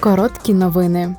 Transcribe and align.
Короткі 0.00 0.54
новини. 0.54 1.14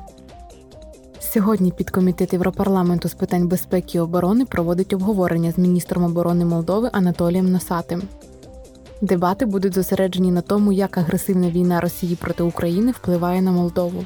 Сьогодні 1.20 1.72
підкомітет 1.72 2.32
Європарламенту 2.32 3.08
з 3.08 3.14
питань 3.14 3.48
безпеки 3.48 3.98
і 3.98 4.00
оборони 4.00 4.44
проводить 4.44 4.92
обговорення 4.92 5.52
з 5.52 5.58
міністром 5.58 6.04
оборони 6.04 6.44
Молдови 6.44 6.90
Анатолієм 6.92 7.52
Носатим. 7.52 8.02
Дебати 9.00 9.46
будуть 9.46 9.74
зосереджені 9.74 10.32
на 10.32 10.40
тому, 10.40 10.72
як 10.72 10.98
агресивна 10.98 11.50
війна 11.50 11.80
Росії 11.80 12.16
проти 12.16 12.42
України 12.42 12.92
впливає 12.92 13.42
на 13.42 13.52
Молдову. 13.52 14.04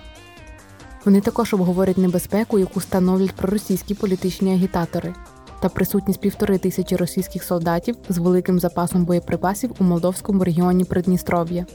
Вони 1.05 1.21
також 1.21 1.55
обговорять 1.55 1.99
небезпеку, 1.99 2.59
яку 2.59 2.81
становлять 2.81 3.33
проросійські 3.33 3.95
політичні 3.95 4.53
агітатори, 4.53 5.15
та 5.61 5.69
присутність 5.69 6.21
півтори 6.21 6.59
тисячі 6.59 6.97
російських 6.97 7.45
солдатів 7.45 7.97
з 8.09 8.19
великим 8.19 8.61
запасом 8.61 9.05
боєприпасів 9.05 9.71
у 9.79 9.85
молдовському 9.85 10.45
регіоні 10.45 10.85
Придністров'я. 10.85 11.67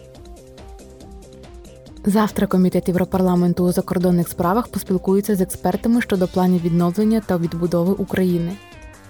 Завтра 2.06 2.48
комітет 2.48 2.88
Європарламенту 2.88 3.64
у 3.64 3.72
закордонних 3.72 4.28
справах 4.28 4.68
поспілкується 4.68 5.36
з 5.36 5.42
експертами 5.42 6.02
щодо 6.02 6.28
планів 6.28 6.62
відновлення 6.62 7.22
та 7.26 7.38
відбудови 7.38 7.94
України, 7.94 8.52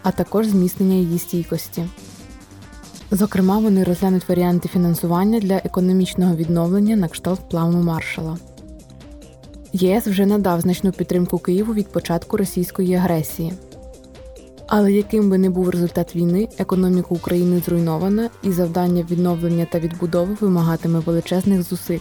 а 0.03 0.11
також 0.11 0.47
зміцнення 0.47 0.95
її 0.95 1.19
стійкості. 1.19 1.85
Зокрема, 3.11 3.57
вони 3.57 3.83
розглянуть 3.83 4.29
варіанти 4.29 4.69
фінансування 4.69 5.39
для 5.39 5.55
економічного 5.57 6.35
відновлення 6.35 6.95
на 6.95 7.07
кшталт 7.07 7.49
плану 7.49 7.83
маршала. 7.83 8.37
ЄС 9.73 10.07
вже 10.07 10.25
надав 10.25 10.61
значну 10.61 10.91
підтримку 10.91 11.37
Києву 11.37 11.73
від 11.73 11.87
початку 11.87 12.37
російської 12.37 12.95
агресії. 12.95 13.53
Але 14.67 14.91
яким 14.91 15.29
би 15.29 15.37
не 15.37 15.49
був 15.49 15.69
результат 15.69 16.15
війни, 16.15 16.47
економіка 16.57 17.07
України 17.09 17.61
зруйнована, 17.65 18.29
і 18.43 18.51
завдання 18.51 19.05
відновлення 19.11 19.67
та 19.71 19.79
відбудови 19.79 20.37
вимагатиме 20.41 20.99
величезних 20.99 21.63
зусиль. 21.63 21.99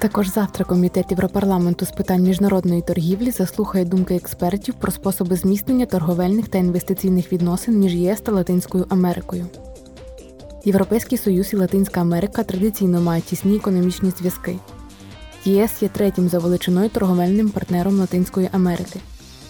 Також 0.00 0.28
завтра 0.28 0.64
комітет 0.64 1.10
Європарламенту 1.10 1.86
з 1.86 1.90
питань 1.90 2.22
міжнародної 2.22 2.82
торгівлі 2.82 3.30
заслухає 3.30 3.84
думки 3.84 4.16
експертів 4.16 4.74
про 4.74 4.92
способи 4.92 5.36
зміцнення 5.36 5.86
торговельних 5.86 6.48
та 6.48 6.58
інвестиційних 6.58 7.32
відносин 7.32 7.78
між 7.78 7.94
ЄС 7.94 8.20
та 8.20 8.32
Латинською 8.32 8.86
Америкою. 8.88 9.46
Європейський 10.64 11.18
Союз 11.18 11.52
і 11.52 11.56
Латинська 11.56 12.00
Америка 12.00 12.42
традиційно 12.42 13.00
мають 13.00 13.24
тісні 13.24 13.56
економічні 13.56 14.10
зв'язки. 14.10 14.58
ЄС 15.44 15.82
є 15.82 15.88
третім 15.88 16.28
за 16.28 16.38
величиною 16.38 16.88
торговельним 16.88 17.50
партнером 17.50 17.98
Латинської 17.98 18.48
Америки 18.52 19.00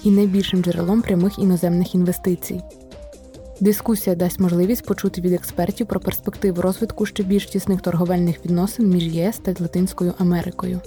і 0.04 0.10
найбільшим 0.10 0.62
джерелом 0.62 1.02
прямих 1.02 1.38
іноземних 1.38 1.94
інвестицій. 1.94 2.60
Дискусія 3.60 4.16
дасть 4.16 4.40
можливість 4.40 4.86
почути 4.86 5.20
від 5.20 5.32
експертів 5.32 5.86
про 5.86 6.00
перспективу 6.00 6.62
розвитку 6.62 7.06
ще 7.06 7.22
більш 7.22 7.46
тісних 7.46 7.80
торговельних 7.80 8.44
відносин 8.44 8.88
між 8.88 9.04
ЄС 9.06 9.38
та 9.38 9.54
Латинською 9.60 10.14
Америкою. 10.18 10.80